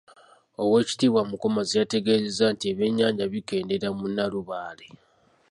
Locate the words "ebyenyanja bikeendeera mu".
2.71-4.05